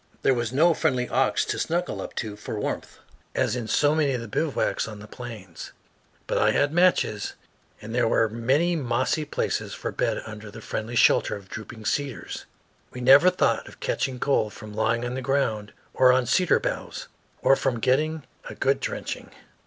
There 0.23 0.33
was 0.33 0.51
no 0.51 0.73
friendly 0.73 1.07
ox 1.09 1.45
to 1.45 1.59
snug 1.59 1.87
up 1.87 2.15
to 2.15 2.35
for 2.35 2.59
warmth, 2.59 2.97
as 3.35 3.55
in 3.55 3.67
so 3.67 3.93
many 3.93 4.13
of 4.15 4.21
the 4.21 4.27
bivouacs 4.27 4.87
on 4.87 4.97
the 4.97 5.05
plains; 5.05 5.73
but 6.25 6.39
I 6.39 6.49
had 6.53 6.73
matches, 6.73 7.35
and 7.83 7.93
there 7.93 8.07
were 8.07 8.27
many 8.27 8.75
mossy 8.75 9.25
places 9.25 9.75
for 9.75 9.89
a 9.89 9.93
bed 9.93 10.23
under 10.25 10.49
the 10.49 10.59
friendly 10.59 10.95
shelter 10.95 11.35
of 11.35 11.49
drooping 11.49 11.85
cedars. 11.85 12.47
We 12.89 12.99
never 12.99 13.29
thought 13.29 13.67
of 13.67 13.79
catching 13.79 14.19
cold 14.19 14.53
from 14.53 14.73
lying 14.73 15.05
on 15.05 15.13
the 15.13 15.21
ground 15.21 15.71
or 15.93 16.11
on 16.11 16.25
cedar 16.25 16.59
boughs, 16.59 17.07
or 17.43 17.55
from 17.55 17.79
getting 17.79 18.23
a 18.49 18.55
good 18.55 18.79
drenching. 18.79 19.29